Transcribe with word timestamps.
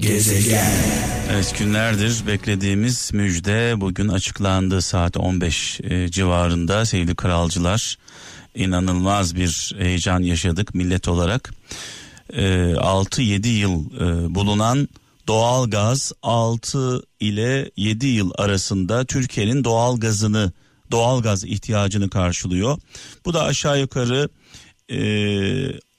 Gezegen. 0.00 0.72
Evet 1.32 1.54
günlerdir 1.58 2.26
beklediğimiz 2.26 3.10
müjde 3.12 3.80
bugün 3.80 4.08
açıklandı 4.08 4.82
saat 4.82 5.16
15 5.16 5.80
e, 5.80 6.08
civarında 6.08 6.84
sevgili 6.86 7.14
kralcılar. 7.14 7.98
inanılmaz 8.54 9.36
bir 9.36 9.74
heyecan 9.78 10.20
yaşadık 10.20 10.74
millet 10.74 11.08
olarak. 11.08 11.54
E, 12.32 12.42
6-7 12.42 13.48
yıl 13.48 13.86
e, 13.94 14.34
bulunan 14.34 14.88
doğal 15.28 15.70
gaz 15.70 16.12
6 16.22 17.02
ile 17.20 17.70
7 17.76 18.06
yıl 18.06 18.30
arasında 18.38 19.04
Türkiye'nin 19.04 19.64
doğal 19.64 20.00
gazını 20.00 20.52
doğal 20.90 21.22
gaz 21.22 21.44
ihtiyacını 21.44 22.10
karşılıyor. 22.10 22.78
Bu 23.24 23.34
da 23.34 23.44
aşağı 23.44 23.80
yukarı 23.80 24.28
e, 24.88 25.00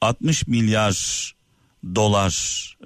60 0.02 0.48
milyar 0.48 1.34
dolar 1.96 2.34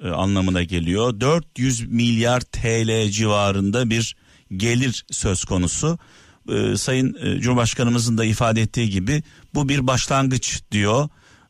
e, 0.02 0.08
anlamına 0.08 0.62
geliyor. 0.62 1.20
400 1.20 1.88
milyar 1.88 2.40
TL 2.40 3.10
civarında 3.10 3.90
bir 3.90 4.16
gelir 4.56 5.04
söz 5.10 5.44
konusu. 5.44 5.98
E, 6.48 6.76
Sayın 6.76 7.16
e, 7.20 7.40
Cumhurbaşkanımızın 7.40 8.18
da 8.18 8.24
ifade 8.24 8.62
ettiği 8.62 8.90
gibi 8.90 9.22
bu 9.54 9.68
bir 9.68 9.86
başlangıç 9.86 10.62
diyor. 10.72 11.08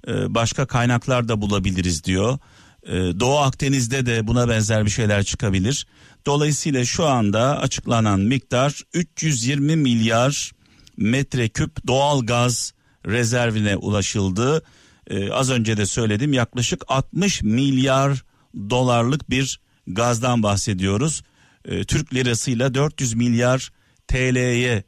E, 0.09 0.35
başka 0.35 0.67
kaynaklar 0.67 1.29
da 1.29 1.41
bulabiliriz 1.41 2.05
diyor. 2.05 2.39
E, 2.87 2.93
Doğu 2.93 3.39
Akdeniz'de 3.39 4.07
de 4.07 4.27
buna 4.27 4.49
benzer 4.49 4.85
bir 4.85 4.91
şeyler 4.91 5.25
çıkabilir. 5.25 5.87
Dolayısıyla 6.27 6.85
şu 6.85 7.07
anda 7.07 7.59
açıklanan 7.59 8.21
miktar 8.21 8.83
320 8.95 9.77
milyar 9.77 10.53
metreküp 10.97 11.87
doğal 11.87 12.27
gaz 12.27 12.73
rezervine 13.07 13.77
ulaşıldı. 13.77 14.63
Ee, 15.11 15.31
az 15.31 15.51
önce 15.51 15.77
de 15.77 15.87
söyledim 15.87 16.33
yaklaşık 16.33 16.85
60 16.89 17.43
milyar 17.43 18.25
dolarlık 18.71 19.31
bir 19.31 19.61
gazdan 19.87 20.43
bahsediyoruz. 20.43 21.23
Ee, 21.65 21.85
Türk 21.85 22.15
lirasıyla 22.15 22.75
400 22.75 23.15
milyar 23.15 23.73
TL'ye 24.09 24.85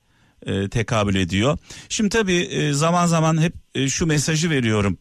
e, 0.47 0.69
tekabül 0.69 1.15
ediyor. 1.15 1.59
Şimdi 1.89 2.09
tabii 2.09 2.37
e, 2.37 2.73
zaman 2.73 3.07
zaman 3.07 3.43
hep 3.43 3.55
e, 3.75 3.89
şu 3.89 4.07
mesajı 4.07 4.51
veriyorum. 4.51 4.99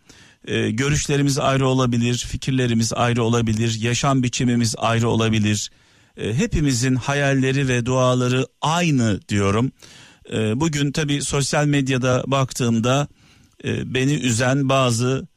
E, 0.47 0.71
görüşlerimiz 0.71 1.39
ayrı 1.39 1.67
olabilir, 1.67 2.25
fikirlerimiz 2.29 2.93
ayrı 2.93 3.23
olabilir, 3.23 3.77
yaşam 3.81 4.23
biçimimiz 4.23 4.75
ayrı 4.77 5.09
olabilir. 5.09 5.71
E, 6.17 6.33
hepimizin 6.33 6.95
hayalleri 6.95 7.67
ve 7.67 7.85
duaları 7.85 8.47
aynı 8.61 9.19
diyorum. 9.29 9.71
E, 10.33 10.59
bugün 10.59 10.91
tabii 10.91 11.21
sosyal 11.21 11.65
medyada 11.65 12.23
baktığımda 12.27 13.07
e, 13.63 13.93
beni 13.93 14.13
üzen 14.13 14.69
bazı 14.69 15.27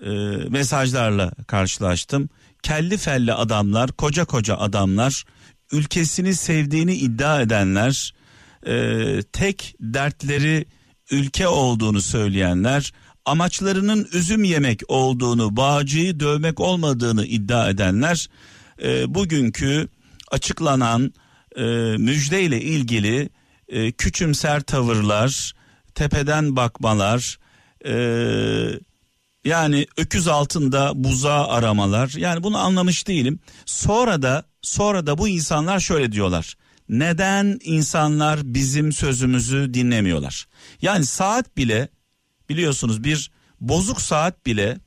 e, 0.00 0.10
mesajlarla 0.48 1.32
karşılaştım. 1.46 2.28
Kelli 2.62 2.96
felli 2.96 3.32
adamlar, 3.32 3.92
koca 3.92 4.24
koca 4.24 4.56
adamlar, 4.56 5.24
ülkesini 5.72 6.34
sevdiğini 6.34 6.94
iddia 6.94 7.40
edenler, 7.40 8.14
e, 8.66 9.22
tek 9.32 9.74
dertleri 9.80 10.66
ülke 11.10 11.48
olduğunu 11.48 12.00
söyleyenler, 12.00 12.92
amaçlarının 13.24 14.08
üzüm 14.12 14.44
yemek 14.44 14.82
olduğunu, 14.88 15.56
bağcıyı 15.56 16.20
dövmek 16.20 16.60
olmadığını 16.60 17.26
iddia 17.26 17.70
edenler, 17.70 18.28
bugünkü 19.06 19.88
açıklanan 20.30 21.12
müjdeyle 21.98 22.60
ilgili 22.60 23.30
küçümser 23.98 24.60
tavırlar, 24.60 25.52
tepeden 25.94 26.56
bakmalar, 26.56 27.38
ee, 27.88 28.80
yani 29.44 29.86
öküz 29.96 30.28
altında 30.28 30.92
buzağı 30.94 31.46
aramalar. 31.48 32.14
Yani 32.16 32.42
bunu 32.42 32.58
anlamış 32.58 33.08
değilim. 33.08 33.40
Sonra 33.66 34.22
da 34.22 34.44
sonra 34.62 35.06
da 35.06 35.18
bu 35.18 35.28
insanlar 35.28 35.80
şöyle 35.80 36.12
diyorlar. 36.12 36.56
Neden 36.88 37.58
insanlar 37.62 38.40
bizim 38.44 38.92
sözümüzü 38.92 39.74
dinlemiyorlar? 39.74 40.46
Yani 40.82 41.06
saat 41.06 41.56
bile 41.56 41.88
biliyorsunuz 42.48 43.04
bir 43.04 43.30
bozuk 43.60 44.00
saat 44.00 44.46
bile 44.46 44.78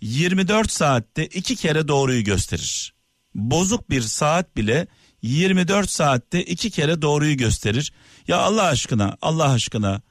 24 0.00 0.72
saatte 0.72 1.26
iki 1.26 1.56
kere 1.56 1.88
doğruyu 1.88 2.24
gösterir. 2.24 2.94
Bozuk 3.34 3.90
bir 3.90 4.00
saat 4.00 4.56
bile 4.56 4.86
24 5.22 5.90
saatte 5.90 6.44
iki 6.44 6.70
kere 6.70 7.02
doğruyu 7.02 7.36
gösterir. 7.36 7.92
Ya 8.28 8.38
Allah 8.38 8.62
aşkına, 8.62 9.16
Allah 9.22 9.50
aşkına, 9.50 10.02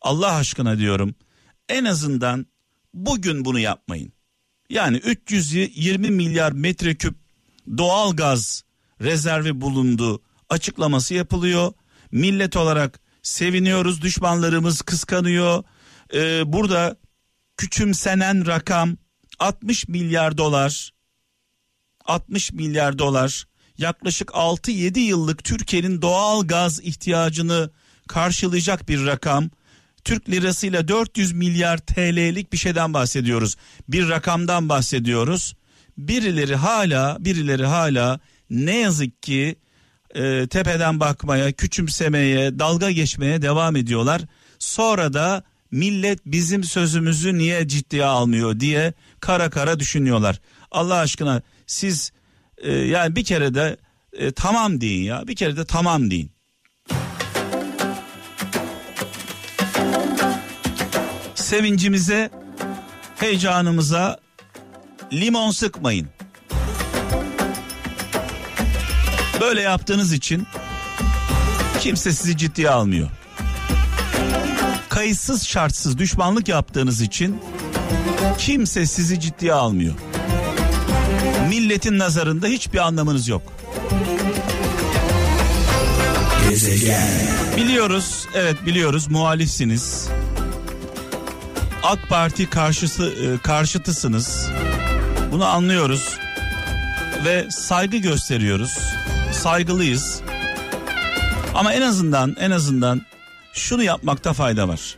Allah 0.00 0.32
aşkına 0.34 0.78
diyorum 0.78 1.14
en 1.68 1.84
azından 1.84 2.46
bugün 2.94 3.44
bunu 3.44 3.58
yapmayın. 3.58 4.12
Yani 4.70 4.96
320 4.96 6.10
milyar 6.10 6.52
metreküp 6.52 7.14
doğal 7.78 8.16
gaz 8.16 8.64
rezervi 9.00 9.60
bulundu 9.60 10.22
açıklaması 10.48 11.14
yapılıyor. 11.14 11.72
Millet 12.10 12.56
olarak 12.56 13.00
seviniyoruz 13.22 14.02
düşmanlarımız 14.02 14.82
kıskanıyor. 14.82 15.64
Ee, 16.14 16.52
burada 16.52 16.96
küçümsenen 17.56 18.46
rakam 18.46 18.96
60 19.38 19.88
milyar 19.88 20.38
dolar 20.38 20.92
60 22.04 22.52
milyar 22.52 22.98
dolar 22.98 23.46
yaklaşık 23.78 24.28
6-7 24.28 24.98
yıllık 24.98 25.44
Türkiye'nin 25.44 26.02
doğal 26.02 26.46
gaz 26.46 26.80
ihtiyacını 26.80 27.70
karşılayacak 28.08 28.88
bir 28.88 29.06
rakam. 29.06 29.50
Türk 30.06 30.30
lirasıyla 30.30 30.88
400 30.88 31.32
milyar 31.32 31.78
TL'lik 31.78 32.52
bir 32.52 32.58
şeyden 32.58 32.94
bahsediyoruz. 32.94 33.56
Bir 33.88 34.08
rakamdan 34.08 34.68
bahsediyoruz. 34.68 35.54
Birileri 35.98 36.56
hala 36.56 37.16
birileri 37.20 37.66
hala 37.66 38.20
ne 38.50 38.78
yazık 38.78 39.22
ki 39.22 39.56
e, 40.14 40.46
tepeden 40.46 41.00
bakmaya, 41.00 41.52
küçümsemeye, 41.52 42.58
dalga 42.58 42.90
geçmeye 42.90 43.42
devam 43.42 43.76
ediyorlar. 43.76 44.22
Sonra 44.58 45.12
da 45.12 45.42
millet 45.70 46.26
bizim 46.26 46.64
sözümüzü 46.64 47.38
niye 47.38 47.68
ciddiye 47.68 48.04
almıyor 48.04 48.60
diye 48.60 48.92
kara 49.20 49.50
kara 49.50 49.80
düşünüyorlar. 49.80 50.40
Allah 50.70 50.96
aşkına 50.96 51.42
siz 51.66 52.12
e, 52.58 52.72
yani 52.72 53.16
bir 53.16 53.24
kere 53.24 53.54
de 53.54 53.76
e, 54.12 54.32
tamam 54.32 54.80
deyin 54.80 55.04
ya. 55.04 55.28
Bir 55.28 55.36
kere 55.36 55.56
de 55.56 55.64
tamam 55.64 56.10
deyin. 56.10 56.35
Sevincimize, 61.46 62.30
heyecanımıza 63.16 64.18
limon 65.12 65.50
sıkmayın. 65.50 66.08
Böyle 69.40 69.60
yaptığınız 69.60 70.12
için 70.12 70.46
kimse 71.80 72.12
sizi 72.12 72.36
ciddiye 72.36 72.70
almıyor. 72.70 73.10
Kayıtsız 74.88 75.46
şartsız 75.46 75.98
düşmanlık 75.98 76.48
yaptığınız 76.48 77.00
için 77.00 77.40
kimse 78.38 78.86
sizi 78.86 79.20
ciddiye 79.20 79.52
almıyor. 79.52 79.94
Milletin 81.48 81.98
nazarında 81.98 82.46
hiçbir 82.46 82.78
anlamınız 82.78 83.28
yok. 83.28 83.42
Gezegen. 86.48 87.08
Biliyoruz, 87.56 88.26
evet 88.34 88.66
biliyoruz 88.66 89.08
muhalifsiniz. 89.08 90.08
AK 91.86 92.08
Parti 92.08 92.50
karşısı 92.50 93.04
e, 93.10 93.38
karşıtısınız. 93.42 94.48
Bunu 95.32 95.44
anlıyoruz 95.44 96.18
ve 97.24 97.50
saygı 97.50 97.96
gösteriyoruz. 97.96 98.78
Saygılıyız. 99.32 100.20
Ama 101.54 101.72
en 101.72 101.82
azından 101.82 102.36
en 102.40 102.50
azından 102.50 103.02
şunu 103.52 103.82
yapmakta 103.82 104.32
fayda 104.32 104.68
var. 104.68 104.96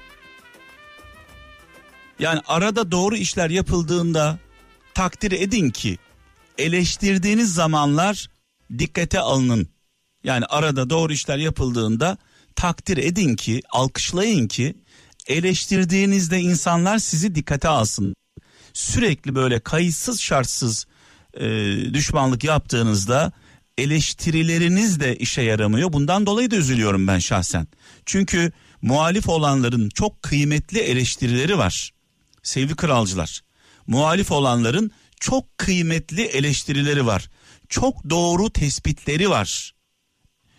Yani 2.19 2.41
arada 2.47 2.91
doğru 2.91 3.16
işler 3.16 3.50
yapıldığında 3.50 4.38
takdir 4.94 5.32
edin 5.32 5.71
ki 5.71 5.98
eleştirdiğiniz 6.59 7.54
zamanlar 7.54 8.31
dikkate 8.78 9.21
alının. 9.21 9.68
Yani 10.24 10.45
arada 10.45 10.91
doğru 10.91 11.13
işler 11.13 11.39
yapıldığında 11.39 12.18
takdir 12.57 12.97
edin 12.97 13.36
ki, 13.36 13.63
alkışlayın 13.71 14.48
ki 14.48 14.74
eleştirdiğinizde 15.28 16.41
insanlar 16.41 16.98
sizi 16.98 17.34
dikkate 17.34 17.69
alsın. 17.69 18.15
Sürekli 18.72 19.34
böyle 19.34 19.60
kayıtsız 19.60 20.21
şartsız 20.21 20.86
e, 21.34 21.47
düşmanlık 21.95 22.45
yaptığınızda 22.45 23.33
eleştirileriniz 23.78 25.01
de 25.01 25.16
işe 25.16 25.42
yaramıyor. 25.42 25.92
Bundan 25.92 26.27
dolayı 26.27 26.51
da 26.51 26.57
üzülüyorum 26.57 27.07
ben 27.07 27.19
şahsen. 27.19 27.66
Çünkü 28.07 28.53
muhalif 28.83 29.28
olanların 29.28 29.89
çok 29.89 30.22
kıymetli 30.22 30.78
eleştirileri 30.78 31.59
var. 31.59 31.92
Sevgili 32.42 32.77
kralcılar. 32.77 33.41
Muhalif 33.86 34.33
olanların 34.33 34.91
çok 35.21 35.59
kıymetli 35.59 36.22
eleştirileri 36.22 37.07
var. 37.07 37.30
Çok 37.69 38.10
doğru 38.10 38.51
tespitleri 38.51 39.30
var. 39.30 39.75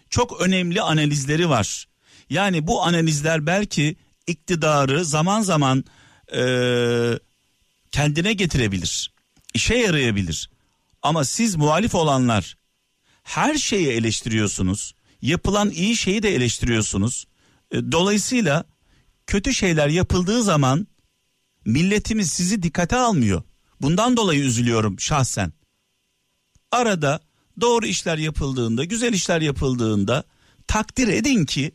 Çok 0.10 0.42
önemli 0.42 0.82
analizleri 0.82 1.50
var. 1.50 1.88
Yani 2.30 2.68
bu 2.68 2.84
analizler 2.84 3.46
belki 3.46 3.96
iktidarı 4.30 5.06
zaman 5.06 5.42
zaman 5.42 5.84
e, 6.36 6.44
kendine 7.92 8.34
getirebilir. 8.34 9.12
işe 9.54 9.76
yarayabilir. 9.76 10.50
Ama 11.02 11.26
siz 11.26 11.56
muhalif 11.56 11.96
olanlar 11.96 12.58
her 13.24 13.56
şeyi 13.56 13.88
eleştiriyorsunuz. 13.88 14.94
Yapılan 15.22 15.70
iyi 15.70 15.98
şeyi 15.98 16.24
de 16.24 16.36
eleştiriyorsunuz. 16.36 17.26
E, 17.72 17.92
dolayısıyla 17.92 18.64
kötü 19.28 19.54
şeyler 19.54 19.88
yapıldığı 19.88 20.44
zaman 20.44 20.88
milletimiz 21.66 22.32
sizi 22.32 22.64
dikkate 22.64 22.96
almıyor. 22.98 23.44
Bundan 23.82 24.18
dolayı 24.18 24.40
üzülüyorum 24.40 25.00
şahsen. 25.00 25.54
Arada 26.72 27.20
doğru 27.62 27.86
işler 27.86 28.18
yapıldığında, 28.18 28.84
güzel 28.84 29.14
işler 29.14 29.42
yapıldığında 29.42 30.24
takdir 30.68 31.08
edin 31.08 31.46
ki 31.46 31.72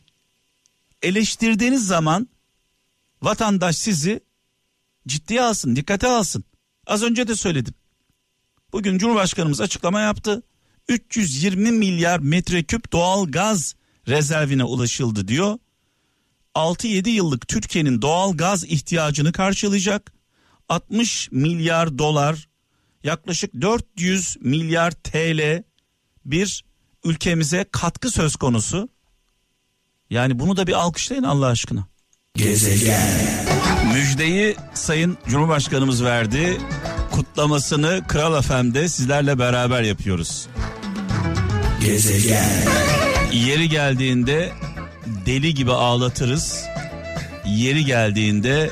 eleştirdiğiniz 1.01 1.87
zaman 1.87 2.27
vatandaş 3.25 3.77
sizi 3.77 4.19
ciddiye 5.07 5.41
alsın, 5.41 5.75
dikkate 5.75 6.07
alsın. 6.07 6.43
Az 6.87 7.03
önce 7.03 7.27
de 7.27 7.35
söyledim. 7.35 7.73
Bugün 8.71 8.97
Cumhurbaşkanımız 8.97 9.61
açıklama 9.61 10.01
yaptı. 10.01 10.43
320 10.87 11.71
milyar 11.71 12.19
metreküp 12.19 12.91
doğal 12.91 13.31
gaz 13.31 13.75
rezervine 14.07 14.63
ulaşıldı 14.63 15.27
diyor. 15.27 15.57
6-7 16.55 17.09
yıllık 17.09 17.47
Türkiye'nin 17.47 18.01
doğal 18.01 18.37
gaz 18.37 18.63
ihtiyacını 18.63 19.31
karşılayacak. 19.31 20.13
60 20.69 21.31
milyar 21.31 21.97
dolar 21.97 22.47
yaklaşık 23.03 23.61
400 23.61 24.37
milyar 24.41 24.91
TL 24.91 25.63
bir 26.25 26.65
ülkemize 27.03 27.65
katkı 27.71 28.11
söz 28.11 28.35
konusu. 28.35 28.89
Yani 30.09 30.39
bunu 30.39 30.57
da 30.57 30.67
bir 30.67 30.73
alkışlayın 30.73 31.23
Allah 31.23 31.47
aşkına. 31.47 31.94
Gezegen. 32.35 33.09
Müjdeyi 33.93 34.55
Sayın 34.73 35.17
Cumhurbaşkanımız 35.27 36.03
verdi. 36.03 36.57
Kutlamasını 37.11 38.01
Kral 38.07 38.41
FM'de 38.41 38.89
sizlerle 38.89 39.39
beraber 39.39 39.81
yapıyoruz. 39.81 40.47
Gezegen. 41.81 42.49
Yeri 43.31 43.69
geldiğinde 43.69 44.51
deli 45.25 45.53
gibi 45.53 45.71
ağlatırız. 45.71 46.65
Yeri 47.45 47.85
geldiğinde 47.85 48.69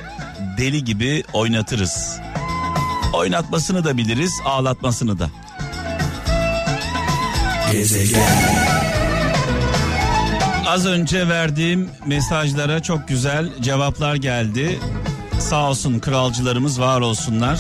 deli 0.58 0.84
gibi 0.84 1.24
oynatırız. 1.34 2.20
Oynatmasını 3.14 3.84
da 3.84 3.98
biliriz, 3.98 4.32
ağlatmasını 4.46 5.20
da. 5.20 5.30
Gezegen. 7.72 8.73
Az 10.74 10.86
önce 10.86 11.28
verdiğim 11.28 11.90
mesajlara 12.06 12.82
çok 12.82 13.08
güzel 13.08 13.62
cevaplar 13.62 14.16
geldi. 14.16 14.80
Sağ 15.40 15.70
olsun 15.70 16.00
kralcılarımız 16.00 16.80
var 16.80 17.02
olsunlar. 17.02 17.60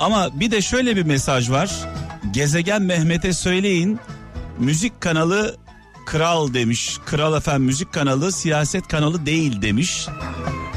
Ama 0.00 0.40
bir 0.40 0.50
de 0.50 0.62
şöyle 0.62 0.96
bir 0.96 1.02
mesaj 1.02 1.50
var. 1.50 1.70
Gezegen 2.30 2.82
Mehmet'e 2.82 3.32
söyleyin. 3.32 4.00
Müzik 4.58 5.00
kanalı 5.00 5.56
kral 6.06 6.54
demiş. 6.54 6.98
Kral 7.04 7.36
efem 7.36 7.62
müzik 7.62 7.92
kanalı 7.92 8.32
siyaset 8.32 8.88
kanalı 8.88 9.26
değil 9.26 9.62
demiş. 9.62 10.06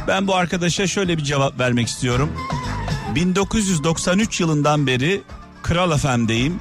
Ben 0.07 0.28
bu 0.28 0.36
arkadaşa 0.36 0.88
şöyle 0.88 1.18
bir 1.18 1.24
cevap 1.24 1.60
vermek 1.60 1.88
istiyorum. 1.88 2.31
1993 3.16 4.40
yılından 4.40 4.88
beri 4.88 5.22
Kral 5.63 5.98
FM'deyim. 5.98 6.60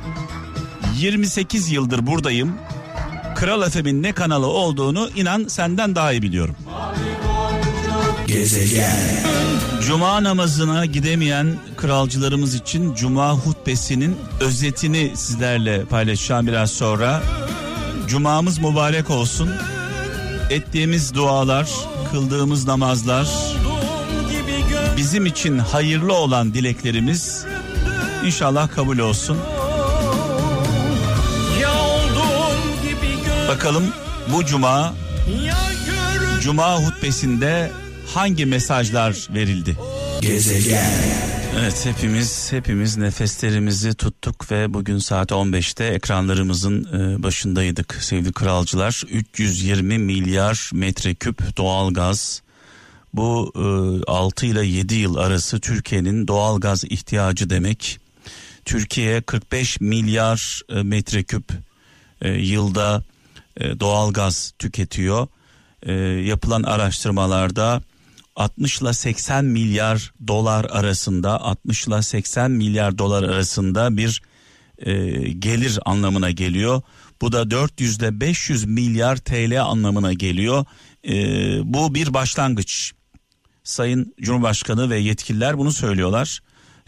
28 0.96 1.70
yıldır 1.70 2.06
buradayım. 2.06 2.55
Kral 3.44 3.70
FM'in 3.70 4.02
ne 4.02 4.12
kanalı 4.12 4.46
olduğunu 4.46 5.11
inan 5.17 5.44
senden 5.49 5.94
daha 5.94 6.12
iyi 6.12 6.23
biliyorum. 6.23 6.56
Gezegen. 8.26 8.96
Cuma 9.87 10.25
namazına 10.25 10.87
gidemeyen 10.87 11.56
kralcılarımız 11.76 12.55
için 12.55 12.94
Cuma 12.94 13.32
hutbesinin 13.32 14.17
özetini 14.41 15.12
sizlerle 15.14 15.85
paylaşacağım 15.85 16.46
biraz 16.46 16.70
sonra. 16.70 17.23
Cumamız 18.08 18.58
mübarek 18.58 19.11
olsun. 19.11 19.50
Ettiğimiz 20.50 21.14
dualar, 21.14 21.69
kıldığımız 22.11 22.67
namazlar, 22.67 23.29
bizim 24.96 25.26
için 25.26 25.58
hayırlı 25.58 26.14
olan 26.14 26.55
dileklerimiz 26.55 27.44
inşallah 28.25 28.70
kabul 28.70 28.99
olsun. 28.99 29.38
Bakalım 33.55 33.85
bu 34.33 34.45
cuma 34.45 34.95
cuma 36.41 36.77
hutbesinde 36.77 37.73
hangi 38.15 38.47
mesajlar 38.47 39.29
verildi? 39.35 39.77
Gezegen. 40.21 40.91
Evet 41.61 41.87
hepimiz 41.87 42.53
hepimiz 42.53 42.97
nefeslerimizi 42.97 43.95
tuttuk 43.95 44.51
ve 44.51 44.75
bugün 44.75 44.99
saat 44.99 45.31
15'te 45.31 45.85
ekranlarımızın 45.85 46.85
e, 46.85 47.23
başındaydık 47.23 47.95
sevgili 48.01 48.33
kralcılar. 48.33 49.03
320 49.11 49.99
milyar 49.99 50.71
metreküp 50.73 51.56
doğal 51.56 51.95
gaz 51.95 52.43
bu 53.12 53.53
e, 53.56 54.11
6 54.11 54.47
ile 54.47 54.67
7 54.67 54.95
yıl 54.95 55.17
arası 55.17 55.61
Türkiye'nin 55.61 56.29
doğal 56.29 56.61
gaz 56.61 56.85
ihtiyacı 56.85 57.51
demek. 57.51 57.99
Türkiye 58.65 59.21
45 59.21 59.81
milyar 59.81 60.61
e, 60.69 60.83
metreküp 60.83 61.45
e, 62.23 62.29
yılda 62.29 63.03
e, 63.56 63.81
doğal 63.81 64.12
gaz 64.12 64.53
tüketiyor. 64.59 65.27
E, 65.83 65.93
yapılan 66.03 66.62
araştırmalarda 66.62 67.83
60 68.37 68.81
ile 68.81 68.93
80 68.93 69.45
milyar 69.45 70.12
dolar 70.27 70.65
arasında 70.65 71.41
60 71.41 71.87
ile 71.87 72.03
80 72.03 72.51
milyar 72.51 72.99
dolar 72.99 73.23
arasında 73.23 73.97
bir 73.97 74.23
e, 74.79 74.93
gelir 75.33 75.79
anlamına 75.85 76.31
geliyor. 76.31 76.83
Bu 77.21 77.33
da 77.33 77.51
400 77.51 77.99
ile 77.99 78.21
500 78.21 78.65
milyar 78.65 79.17
TL 79.17 79.62
anlamına 79.62 80.12
geliyor. 80.12 80.65
E, 81.09 81.15
bu 81.75 81.95
bir 81.95 82.15
başlangıç. 82.15 82.93
Sayın 83.65 84.15
Cumhurbaşkanı 84.21 84.91
ve 84.91 84.99
yetkililer 84.99 85.59
bunu 85.59 85.73
söylüyorlar. 85.73 86.41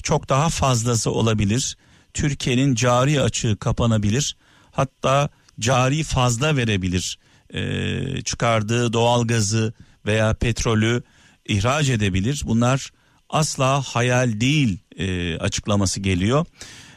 Çok 0.03 0.29
daha 0.29 0.49
fazlası 0.49 1.11
olabilir. 1.11 1.77
Türkiye'nin 2.15 2.75
cari 2.75 3.21
açığı 3.21 3.57
kapanabilir. 3.57 4.37
Hatta 4.71 5.29
cari 5.61 6.03
fazla 6.03 6.57
verebilir. 6.57 7.19
E, 7.55 8.23
çıkardığı 8.23 8.93
doğal 8.93 9.27
gazı 9.27 9.73
veya 10.07 10.35
petrolü 10.35 11.03
ihraç 11.49 11.89
edebilir. 11.89 12.43
Bunlar 12.47 12.91
asla 13.31 13.83
hayal 13.83 14.41
değil 14.41 14.79
e, 14.97 15.39
açıklaması 15.39 16.01
geliyor. 16.01 16.47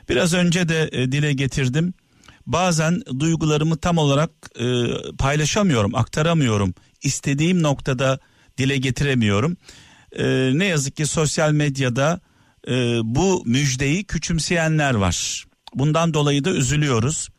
Biraz 0.09 0.33
önce 0.33 0.69
de 0.69 0.89
e, 0.91 1.11
dile 1.11 1.33
getirdim. 1.33 1.93
Bazen 2.45 3.01
duygularımı 3.19 3.77
tam 3.77 3.97
olarak 3.97 4.29
e, 4.59 4.85
paylaşamıyorum, 5.17 5.95
aktaramıyorum. 5.95 6.73
İstediğim 7.03 7.63
noktada 7.63 8.19
dile 8.57 8.77
getiremiyorum. 8.77 9.57
E, 10.11 10.51
ne 10.53 10.65
yazık 10.65 10.95
ki 10.95 11.05
sosyal 11.05 11.51
medyada 11.51 12.19
e, 12.67 12.71
bu 13.03 13.43
müjdeyi 13.45 14.03
küçümseyenler 14.03 14.93
var. 14.93 15.45
Bundan 15.73 16.13
dolayı 16.13 16.43
da 16.43 16.51
üzülüyoruz. 16.51 17.29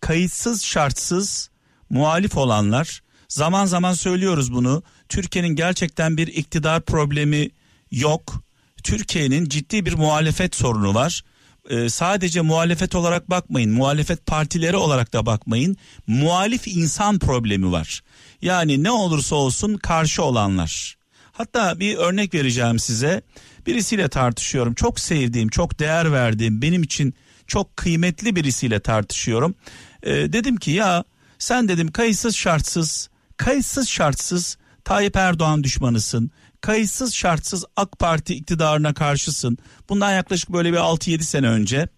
Kayıtsız 0.00 0.62
şartsız 0.62 1.50
muhalif 1.90 2.36
olanlar 2.36 3.02
zaman 3.28 3.66
zaman 3.66 3.92
söylüyoruz 3.92 4.52
bunu. 4.52 4.82
Türkiye'nin 5.08 5.56
gerçekten 5.56 6.16
bir 6.16 6.26
iktidar 6.26 6.82
problemi 6.82 7.50
yok. 7.90 8.42
Türkiye'nin 8.82 9.48
ciddi 9.48 9.86
bir 9.86 9.94
muhalefet 9.94 10.54
sorunu 10.54 10.94
var. 10.94 11.22
Ee, 11.70 11.88
sadece 11.88 12.40
muhalefet 12.40 12.94
olarak 12.94 13.30
bakmayın, 13.30 13.70
muhalefet 13.70 14.26
partileri 14.26 14.76
olarak 14.76 15.12
da 15.12 15.26
bakmayın. 15.26 15.76
Muhalif 16.06 16.68
insan 16.68 17.18
problemi 17.18 17.72
var. 17.72 18.00
Yani 18.42 18.82
ne 18.82 18.90
olursa 18.90 19.36
olsun 19.36 19.76
karşı 19.76 20.22
olanlar. 20.22 20.96
Hatta 21.32 21.80
bir 21.80 21.96
örnek 21.96 22.34
vereceğim 22.34 22.78
size. 22.78 23.22
Birisiyle 23.66 24.08
tartışıyorum. 24.08 24.74
Çok 24.74 25.00
sevdiğim, 25.00 25.48
çok 25.48 25.78
değer 25.78 26.12
verdiğim, 26.12 26.62
benim 26.62 26.82
için 26.82 27.14
çok 27.46 27.76
kıymetli 27.76 28.36
birisiyle 28.36 28.80
tartışıyorum. 28.80 29.54
Ee, 30.02 30.32
dedim 30.32 30.56
ki 30.56 30.70
ya 30.70 31.04
sen 31.38 31.68
dedim 31.68 31.92
kayıtsız 31.92 32.36
şartsız, 32.36 33.10
kayıtsız 33.36 33.88
şartsız 33.88 34.58
Tayyip 34.84 35.16
Erdoğan 35.16 35.64
düşmanısın. 35.64 36.30
Kayıtsız 36.60 37.14
şartsız 37.14 37.64
AK 37.76 37.98
Parti 37.98 38.34
iktidarına 38.34 38.94
karşısın. 38.94 39.58
Bundan 39.88 40.12
yaklaşık 40.12 40.52
böyle 40.52 40.72
bir 40.72 40.78
6-7 40.78 41.22
sene 41.22 41.48
önce 41.48 41.88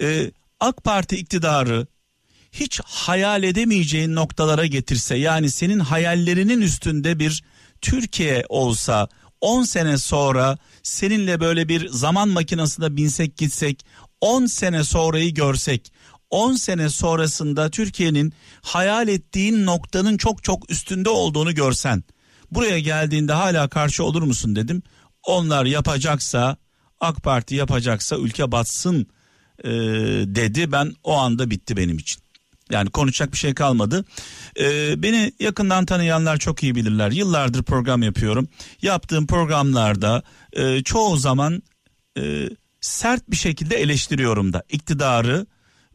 e, 0.00 0.30
AK 0.60 0.84
Parti 0.84 1.16
iktidarı 1.16 1.86
hiç 2.52 2.80
hayal 2.84 3.42
edemeyeceğin 3.42 4.14
noktalara 4.14 4.66
getirse 4.66 5.16
yani 5.16 5.50
senin 5.50 5.78
hayallerinin 5.78 6.60
üstünde 6.60 7.18
bir 7.18 7.44
Türkiye 7.80 8.44
olsa 8.48 9.08
10 9.40 9.62
sene 9.62 9.98
sonra 9.98 10.58
seninle 10.82 11.40
böyle 11.40 11.68
bir 11.68 11.88
zaman 11.88 12.28
makinesine 12.28 12.96
binsek 12.96 13.36
gitsek 13.36 13.86
10 14.20 14.46
sene 14.46 14.84
sonrayı 14.84 15.34
görsek 15.34 15.92
10 16.30 16.52
sene 16.54 16.88
sonrasında 16.88 17.70
Türkiye'nin 17.70 18.32
hayal 18.62 19.08
ettiğin 19.08 19.66
noktanın 19.66 20.16
çok 20.16 20.44
çok 20.44 20.70
üstünde 20.70 21.08
olduğunu 21.08 21.54
görsen 21.54 22.04
buraya 22.50 22.78
geldiğinde 22.78 23.32
hala 23.32 23.68
karşı 23.68 24.04
olur 24.04 24.22
musun 24.22 24.56
dedim. 24.56 24.82
Onlar 25.22 25.64
yapacaksa 25.64 26.56
AK 27.00 27.22
Parti 27.22 27.54
yapacaksa 27.54 28.16
ülke 28.16 28.52
batsın 28.52 29.06
e, 29.64 29.70
dedi. 30.34 30.72
Ben 30.72 30.92
o 31.04 31.16
anda 31.16 31.50
bitti 31.50 31.76
benim 31.76 31.98
için. 31.98 32.26
Yani 32.70 32.90
konuşacak 32.90 33.32
bir 33.32 33.38
şey 33.38 33.54
kalmadı. 33.54 34.04
Ee, 34.60 35.02
beni 35.02 35.32
yakından 35.40 35.86
tanıyanlar 35.86 36.36
çok 36.36 36.62
iyi 36.62 36.74
bilirler. 36.74 37.10
Yıllardır 37.10 37.62
program 37.62 38.02
yapıyorum. 38.02 38.48
Yaptığım 38.82 39.26
programlarda 39.26 40.22
e, 40.52 40.82
çoğu 40.82 41.16
zaman 41.16 41.62
e, 42.18 42.48
sert 42.80 43.30
bir 43.30 43.36
şekilde 43.36 43.76
eleştiriyorum 43.76 44.52
da. 44.52 44.62
iktidarı, 44.68 45.46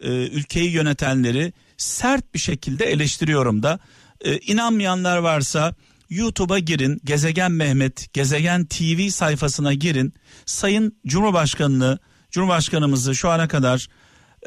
e, 0.01 0.09
ülkeyi 0.09 0.71
yönetenleri 0.71 1.53
sert 1.77 2.33
bir 2.33 2.39
şekilde 2.39 2.85
eleştiriyorum 2.85 3.63
da. 3.63 3.79
E, 4.21 4.37
inanmayanlar 4.37 5.17
varsa 5.17 5.75
YouTube'a 6.09 6.59
girin. 6.59 7.01
Gezegen 7.03 7.51
Mehmet, 7.51 8.13
Gezegen 8.13 8.65
TV 8.65 9.09
sayfasına 9.09 9.73
girin. 9.73 10.13
Sayın 10.45 10.97
Cumhurbaşkanını, 11.07 11.99
Cumhurbaşkanımızı 12.31 13.15
şu 13.15 13.29
ana 13.29 13.47
kadar 13.47 13.87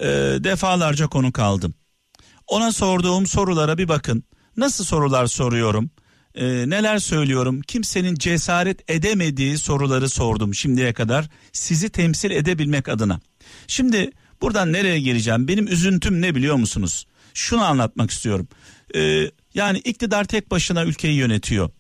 e, 0.00 0.06
defalarca 0.44 1.06
konu 1.06 1.32
kaldım. 1.32 1.74
Ona 2.46 2.72
sorduğum 2.72 3.26
sorulara 3.26 3.78
bir 3.78 3.88
bakın. 3.88 4.24
Nasıl 4.56 4.84
sorular 4.84 5.26
soruyorum? 5.26 5.90
Ee, 6.34 6.44
neler 6.46 6.98
söylüyorum? 6.98 7.60
Kimsenin 7.60 8.14
cesaret 8.14 8.90
edemediği 8.90 9.58
soruları 9.58 10.08
sordum 10.08 10.54
şimdiye 10.54 10.92
kadar 10.92 11.28
sizi 11.52 11.88
temsil 11.88 12.30
edebilmek 12.30 12.88
adına. 12.88 13.20
Şimdi 13.66 14.10
buradan 14.42 14.72
nereye 14.72 15.00
geleceğim? 15.00 15.48
Benim 15.48 15.68
üzüntüm 15.68 16.22
ne 16.22 16.34
biliyor 16.34 16.56
musunuz? 16.56 17.06
Şunu 17.34 17.64
anlatmak 17.64 18.10
istiyorum. 18.10 18.48
Ee, 18.94 19.30
yani 19.54 19.78
iktidar 19.78 20.24
tek 20.24 20.50
başına 20.50 20.84
ülkeyi 20.84 21.14
yönetiyor. 21.14 21.70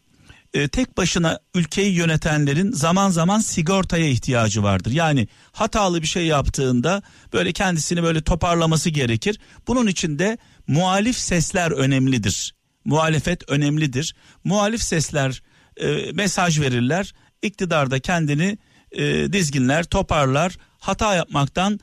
Ee, 0.54 0.68
tek 0.68 0.96
başına 0.96 1.38
ülkeyi 1.54 1.94
yönetenlerin 1.94 2.72
zaman 2.72 3.10
zaman 3.10 3.38
sigortaya 3.38 4.08
ihtiyacı 4.08 4.62
vardır. 4.62 4.90
Yani 4.90 5.28
hatalı 5.52 6.02
bir 6.02 6.06
şey 6.06 6.26
yaptığında 6.26 7.02
böyle 7.32 7.52
kendisini 7.52 8.02
böyle 8.02 8.22
toparlaması 8.22 8.90
gerekir. 8.90 9.38
Bunun 9.66 9.86
için 9.86 10.18
de 10.18 10.38
muhalif 10.66 11.18
sesler 11.18 11.70
önemlidir. 11.70 12.54
Muhalefet 12.84 13.50
önemlidir. 13.50 14.14
Muhalif 14.44 14.82
sesler 14.82 15.42
e, 15.76 16.12
mesaj 16.12 16.60
verirler. 16.60 17.14
İktidarda 17.42 17.98
kendini 17.98 18.58
e, 18.92 19.32
dizginler, 19.32 19.84
toparlar, 19.84 20.56
hata 20.78 21.14
yapmaktan 21.14 21.80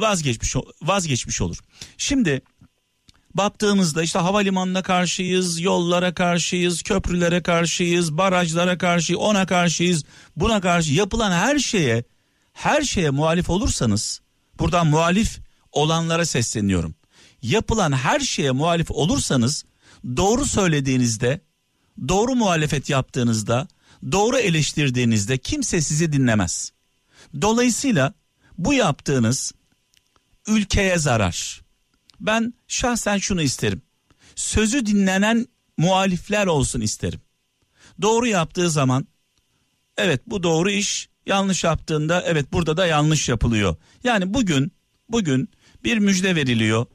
vazgeçmiş 0.00 0.56
vazgeçmiş 0.82 1.40
olur. 1.40 1.56
Şimdi 1.98 2.42
baktığımızda 3.34 4.02
işte 4.02 4.18
havalimanına 4.18 4.82
karşıyız, 4.82 5.60
yollara 5.60 6.14
karşıyız, 6.14 6.82
köprülere 6.82 7.42
karşıyız, 7.42 8.16
barajlara 8.16 8.78
karşı, 8.78 9.18
ona 9.18 9.46
karşıyız, 9.46 10.04
buna 10.36 10.60
karşı 10.60 10.92
yapılan 10.92 11.32
her 11.32 11.58
şeye 11.58 12.04
her 12.52 12.82
şeye 12.82 13.10
muhalif 13.10 13.50
olursanız 13.50 14.20
buradan 14.58 14.86
muhalif 14.86 15.38
olanlara 15.72 16.26
sesleniyorum 16.26 16.94
yapılan 17.42 17.92
her 17.92 18.20
şeye 18.20 18.50
muhalif 18.50 18.90
olursanız 18.90 19.64
doğru 20.16 20.44
söylediğinizde, 20.46 21.40
doğru 22.08 22.34
muhalefet 22.34 22.90
yaptığınızda, 22.90 23.68
doğru 24.12 24.38
eleştirdiğinizde 24.38 25.38
kimse 25.38 25.80
sizi 25.80 26.12
dinlemez. 26.12 26.72
Dolayısıyla 27.42 28.14
bu 28.58 28.74
yaptığınız 28.74 29.52
ülkeye 30.48 30.98
zarar. 30.98 31.62
Ben 32.20 32.54
şahsen 32.68 33.18
şunu 33.18 33.42
isterim. 33.42 33.82
Sözü 34.36 34.86
dinlenen 34.86 35.46
muhalifler 35.76 36.46
olsun 36.46 36.80
isterim. 36.80 37.20
Doğru 38.02 38.26
yaptığı 38.26 38.70
zaman 38.70 39.06
evet 39.96 40.20
bu 40.26 40.42
doğru 40.42 40.70
iş, 40.70 41.08
yanlış 41.26 41.64
yaptığında 41.64 42.22
evet 42.26 42.52
burada 42.52 42.76
da 42.76 42.86
yanlış 42.86 43.28
yapılıyor. 43.28 43.76
Yani 44.04 44.34
bugün 44.34 44.72
bugün 45.08 45.48
bir 45.84 45.98
müjde 45.98 46.36
veriliyor. 46.36 46.86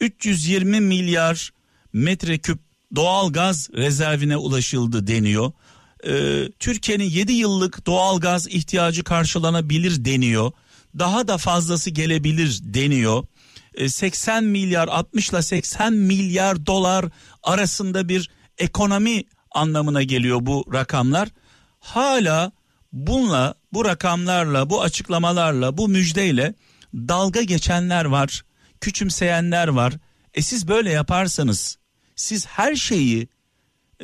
320 0.00 0.80
milyar 0.80 1.50
metreküp 1.92 2.58
doğal 2.94 3.32
gaz 3.32 3.70
rezervine 3.74 4.36
ulaşıldı 4.36 5.06
deniyor. 5.06 5.52
Ee, 6.06 6.48
Türkiye'nin 6.58 7.04
7 7.04 7.32
yıllık 7.32 7.86
doğal 7.86 8.20
gaz 8.20 8.48
ihtiyacı 8.48 9.04
karşılanabilir 9.04 10.04
deniyor. 10.04 10.52
Daha 10.98 11.28
da 11.28 11.38
fazlası 11.38 11.90
gelebilir 11.90 12.60
deniyor. 12.62 13.24
Ee, 13.74 13.88
80 13.88 14.44
milyar 14.44 14.88
60 14.88 15.30
ile 15.30 15.42
80 15.42 15.92
milyar 15.92 16.66
dolar 16.66 17.04
arasında 17.42 18.08
bir 18.08 18.30
ekonomi 18.58 19.24
anlamına 19.50 20.02
geliyor 20.02 20.38
bu 20.42 20.64
rakamlar. 20.72 21.28
Hala 21.80 22.52
bununla 22.92 23.54
bu 23.72 23.84
rakamlarla 23.84 24.70
bu 24.70 24.82
açıklamalarla 24.82 25.78
bu 25.78 25.88
müjdeyle 25.88 26.54
dalga 26.94 27.42
geçenler 27.42 28.04
var 28.04 28.42
küçümseyenler 28.82 29.68
var. 29.68 29.92
E 30.34 30.42
siz 30.42 30.68
böyle 30.68 30.90
yaparsanız, 30.90 31.78
siz 32.16 32.46
her 32.46 32.74
şeyi 32.74 33.28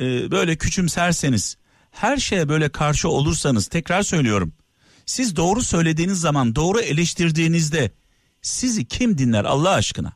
e, 0.01 0.31
böyle 0.31 0.57
küçümserseniz, 0.57 1.57
her 1.91 2.17
şeye 2.17 2.49
böyle 2.49 2.69
karşı 2.69 3.09
olursanız 3.09 3.67
tekrar 3.67 4.03
söylüyorum. 4.03 4.53
Siz 5.09 5.37
doğru 5.37 5.63
söylediğiniz 5.63 6.21
zaman, 6.21 6.55
doğru 6.55 6.81
eleştirdiğinizde 6.81 7.91
sizi 8.43 8.85
kim 8.85 9.19
dinler 9.19 9.45
Allah 9.45 9.71
aşkına? 9.71 10.13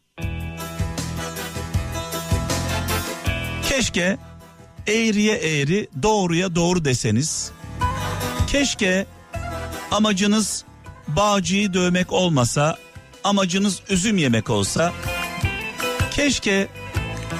Keşke 3.68 4.18
eğriye 4.87 5.34
eğri, 5.34 5.88
doğruya 6.02 6.54
doğru 6.54 6.84
deseniz. 6.84 7.50
Keşke 8.46 9.06
amacınız 9.90 10.64
bağcıyı 11.08 11.75
dövmek 11.75 12.12
olmasa 12.12 12.78
amacınız 13.25 13.80
üzüm 13.88 14.18
yemek 14.18 14.50
olsa 14.50 14.92
keşke 16.11 16.68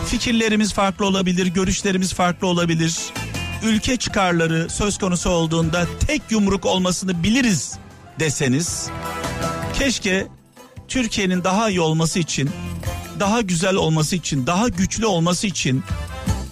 fikirlerimiz 0.06 0.73
farklı 0.73 1.06
olabilir, 1.06 1.47
görüşlerimiz 1.47 2.14
farklı 2.14 2.47
olabilir. 2.47 2.99
Ülke 3.62 3.97
çıkarları 3.97 4.71
söz 4.71 4.99
konusu 4.99 5.31
olduğunda 5.31 5.87
tek 6.07 6.23
yumruk 6.31 6.66
olmasını 6.66 7.23
biliriz 7.23 7.75
deseniz. 8.21 8.88
Keşke 9.78 10.26
Türkiye'nin 10.88 11.45
daha 11.45 11.71
iyi 11.71 11.81
olması 11.81 12.19
için, 12.19 12.50
daha 13.21 13.40
güzel 13.40 13.75
olması 13.75 14.16
için, 14.16 14.47
daha 14.47 14.69
güçlü 14.69 15.07
olması 15.07 15.47
için 15.47 15.85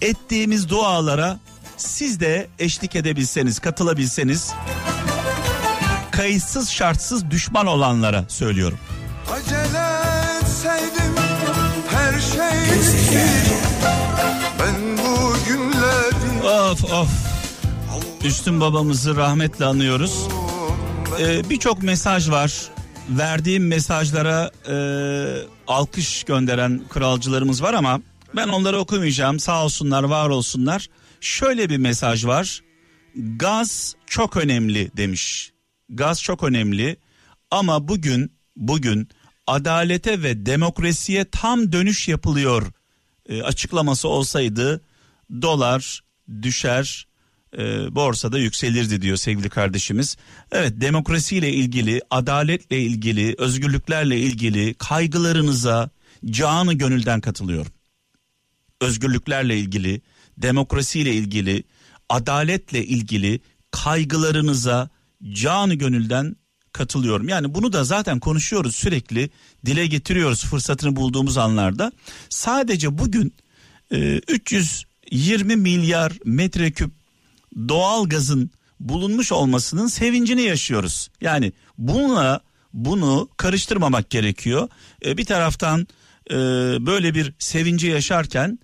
ettiğimiz 0.00 0.68
dualara 0.68 1.38
siz 1.76 2.20
de 2.20 2.46
eşlik 2.58 2.96
edebilseniz, 2.96 3.58
katılabilseniz. 3.58 4.52
Kayıtsız 6.10 6.70
şartsız 6.70 7.30
düşman 7.30 7.66
olanlara 7.66 8.24
söylüyorum. 8.28 8.78
Acele 9.32 9.86
etseydim 10.40 11.14
her 11.90 12.20
şey 12.20 13.69
Of 16.70 16.84
of 16.84 17.08
Üstün 18.24 18.60
babamızı 18.60 19.16
rahmetle 19.16 19.64
anıyoruz. 19.64 20.28
Ee, 21.20 21.50
Birçok 21.50 21.82
mesaj 21.82 22.30
var. 22.30 22.70
Verdiğim 23.08 23.66
mesajlara 23.66 24.50
e, 24.68 24.76
alkış 25.66 26.24
gönderen 26.24 26.82
kralcılarımız 26.88 27.62
var 27.62 27.74
ama 27.74 28.00
ben 28.36 28.48
onları 28.48 28.78
okumayacağım. 28.78 29.40
Sağ 29.40 29.64
olsunlar, 29.64 30.02
var 30.02 30.28
olsunlar. 30.28 30.86
Şöyle 31.20 31.70
bir 31.70 31.76
mesaj 31.76 32.26
var. 32.26 32.60
Gaz 33.16 33.94
çok 34.06 34.36
önemli 34.36 34.90
demiş. 34.96 35.52
Gaz 35.88 36.22
çok 36.22 36.42
önemli 36.42 36.96
ama 37.50 37.88
bugün 37.88 38.32
bugün 38.56 39.08
adalete 39.46 40.22
ve 40.22 40.46
demokrasiye 40.46 41.24
tam 41.24 41.72
dönüş 41.72 42.08
yapılıyor 42.08 42.72
e, 43.28 43.42
açıklaması 43.42 44.08
olsaydı 44.08 44.80
dolar 45.42 46.09
düşer 46.42 47.06
e, 47.58 47.94
borsada 47.94 48.38
yükselirdi 48.38 49.02
diyor 49.02 49.16
sevgili 49.16 49.48
kardeşimiz. 49.48 50.16
Evet 50.52 50.72
demokrasiyle 50.76 51.52
ilgili, 51.52 52.00
adaletle 52.10 52.80
ilgili, 52.80 53.34
özgürlüklerle 53.38 54.18
ilgili 54.18 54.74
kaygılarınıza 54.74 55.90
canı 56.26 56.74
gönülden 56.74 57.20
katılıyorum. 57.20 57.72
Özgürlüklerle 58.80 59.58
ilgili, 59.58 60.00
demokrasiyle 60.38 61.14
ilgili, 61.14 61.64
adaletle 62.08 62.84
ilgili 62.84 63.40
kaygılarınıza 63.70 64.88
canı 65.32 65.74
gönülden 65.74 66.36
katılıyorum. 66.72 67.28
Yani 67.28 67.54
bunu 67.54 67.72
da 67.72 67.84
zaten 67.84 68.20
konuşuyoruz 68.20 68.74
sürekli 68.74 69.30
dile 69.66 69.86
getiriyoruz 69.86 70.44
fırsatını 70.44 70.96
bulduğumuz 70.96 71.38
anlarda. 71.38 71.92
Sadece 72.28 72.98
bugün 72.98 73.34
e, 73.92 74.20
320 75.10 75.56
milyar 75.56 76.12
metreküp 76.24 76.90
doğal 77.68 78.08
gazın 78.08 78.50
bulunmuş 78.80 79.32
olmasının 79.32 79.86
sevincini 79.86 80.42
yaşıyoruz. 80.42 81.10
Yani 81.20 81.52
bununla 81.78 82.40
bunu 82.72 83.28
karıştırmamak 83.36 84.10
gerekiyor. 84.10 84.68
E, 85.04 85.18
bir 85.18 85.24
taraftan 85.24 85.86
e, 86.30 86.36
böyle 86.86 87.14
bir 87.14 87.34
sevinci 87.38 87.86
yaşarken 87.86 88.58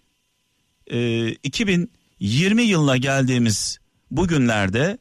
e, 0.86 1.28
2020 1.28 2.62
yılına 2.62 2.96
geldiğimiz 2.96 3.78
bugünlerde 4.10 4.98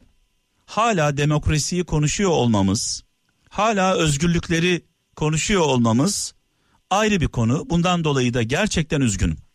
hala 0.66 1.16
demokrasiyi 1.16 1.84
konuşuyor 1.84 2.30
olmamız, 2.30 3.02
hala 3.48 3.94
özgürlükleri 3.94 4.84
konuşuyor 5.16 5.60
olmamız 5.60 6.34
ayrı 6.90 7.20
bir 7.20 7.28
konu. 7.28 7.70
Bundan 7.70 8.04
dolayı 8.04 8.34
da 8.34 8.42
gerçekten 8.42 9.00
üzgünüm. 9.00 9.45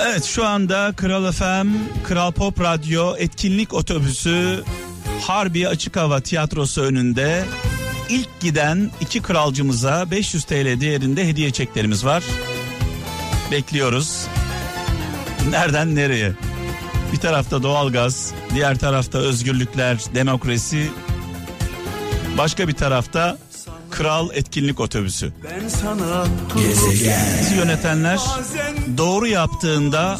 Evet 0.00 0.24
şu 0.24 0.46
anda 0.46 0.92
Kral 0.96 1.32
FM, 1.32 1.68
Kral 2.04 2.32
Pop 2.32 2.60
Radyo 2.60 3.16
etkinlik 3.18 3.74
otobüsü 3.74 4.64
Harbi 5.20 5.68
Açık 5.68 5.96
Hava 5.96 6.20
Tiyatrosu 6.20 6.82
önünde 6.82 7.44
ilk 8.08 8.40
giden 8.40 8.90
iki 9.00 9.22
kralcımıza 9.22 10.10
500 10.10 10.44
TL 10.44 10.80
değerinde 10.80 11.28
hediye 11.28 11.50
çeklerimiz 11.50 12.04
var. 12.04 12.24
Bekliyoruz. 13.50 14.26
Nereden 15.50 15.94
nereye? 15.94 16.32
Bir 17.12 17.18
tarafta 17.18 17.62
doğalgaz, 17.62 18.32
diğer 18.54 18.78
tarafta 18.78 19.18
özgürlükler, 19.18 19.98
demokrasi. 20.14 20.90
Başka 22.38 22.68
bir 22.68 22.72
tarafta 22.74 23.38
Kral 23.98 24.28
Etkinlik 24.34 24.80
Otobüsü. 24.80 25.32
Ben 25.44 25.68
sana 25.68 26.26
Bizi 26.56 27.54
yönetenler 27.54 28.20
doğru 28.96 29.26
yaptığında 29.26 30.18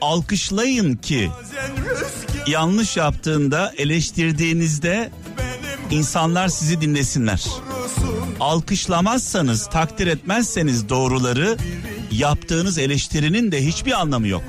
alkışlayın 0.00 0.96
ki 0.96 1.30
yanlış 2.46 2.96
yaptığında 2.96 3.72
eleştirdiğinizde 3.78 5.10
insanlar 5.90 6.48
sizi 6.48 6.80
dinlesinler. 6.80 7.44
Alkışlamazsanız, 8.40 9.66
takdir 9.66 10.06
etmezseniz 10.06 10.88
doğruları 10.88 11.56
yaptığınız 12.12 12.78
eleştirinin 12.78 13.52
de 13.52 13.66
hiçbir 13.66 13.92
anlamı 13.92 14.28
yok. 14.28 14.42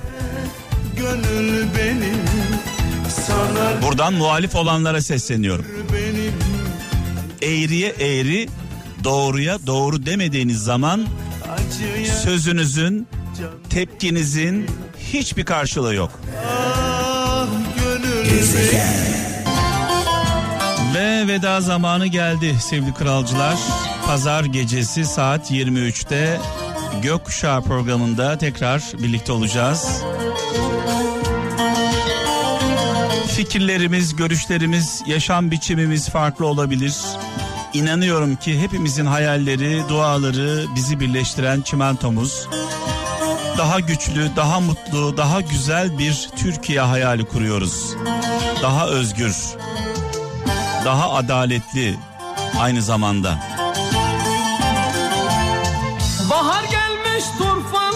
Buradan 3.82 4.14
muhalif 4.14 4.56
olanlara 4.56 5.02
sesleniyorum. 5.02 5.75
Eğriye 7.42 7.90
eğri, 7.90 8.50
doğruya 9.04 9.58
doğru 9.68 10.06
demediğiniz 10.06 10.64
zaman 10.64 11.06
sözünüzün, 12.24 13.08
tepkinizin 13.70 14.68
hiçbir 15.14 15.46
karşılığı 15.46 15.96
yok. 15.96 16.20
Ve 20.96 21.28
veda 21.28 21.62
zamanı 21.62 22.08
geldi 22.08 22.56
sevgili 22.62 22.94
kralcılar. 22.94 23.58
Pazar 24.06 24.44
gecesi 24.44 25.06
saat 25.06 25.52
23'te 25.52 26.40
Gökkuşağı 27.02 27.62
programında 27.62 28.38
tekrar 28.38 28.84
birlikte 29.04 29.32
olacağız. 29.32 30.04
Fikirlerimiz, 33.28 34.16
görüşlerimiz, 34.16 35.04
yaşam 35.08 35.52
biçimimiz 35.52 36.10
farklı 36.10 36.46
olabilir. 36.46 36.96
İnanıyorum 37.76 38.36
ki 38.36 38.62
hepimizin 38.62 39.06
hayalleri, 39.06 39.90
duaları 39.90 40.66
bizi 40.76 41.00
birleştiren 41.00 41.62
çimentomuz 41.62 42.48
daha 43.58 43.80
güçlü, 43.80 44.36
daha 44.36 44.60
mutlu, 44.60 45.18
daha 45.18 45.42
güzel 45.42 45.98
bir 45.98 46.30
Türkiye 46.36 46.82
hayali 46.82 47.26
kuruyoruz. 47.26 47.96
Daha 48.62 48.88
özgür, 48.88 49.36
daha 50.86 51.14
adaletli 51.14 51.96
aynı 52.60 52.82
zamanda. 52.82 53.40
Bahar 56.30 56.64
gelmiş 56.64 57.24
turfan 57.38 57.95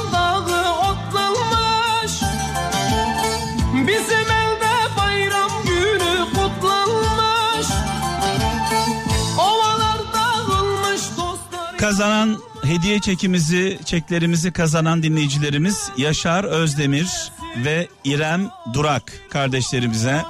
Kazanan 11.89 12.37
hediye 12.63 12.99
çekimizi, 12.99 13.79
çeklerimizi 13.85 14.51
kazanan 14.51 15.03
dinleyicilerimiz 15.03 15.89
Yaşar 15.97 16.43
Özdemir 16.43 17.31
ve 17.65 17.87
İrem 18.03 18.49
Durak 18.73 19.13
kardeşlerimize 19.29 20.23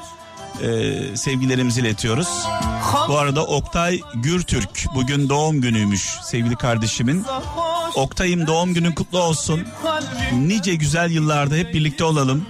e, 0.61 0.67
sevgilerimizi 1.17 1.81
iletiyoruz. 1.81 2.27
Bu 3.07 3.17
arada 3.17 3.45
Oktay 3.45 3.99
Gürtürk 4.15 4.85
bugün 4.95 5.29
doğum 5.29 5.61
günüymüş 5.61 6.01
sevgili 6.23 6.55
kardeşimin. 6.55 7.25
Oktay'ım 7.95 8.47
doğum 8.47 8.73
günün 8.73 8.91
kutlu 8.91 9.19
olsun. 9.19 9.67
Nice 10.33 10.75
güzel 10.75 11.11
yıllarda 11.11 11.55
hep 11.55 11.73
birlikte 11.73 12.03
olalım. 12.03 12.45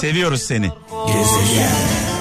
Seviyoruz 0.00 0.42
seni. 0.42 0.70
Gezegen. 1.06 2.17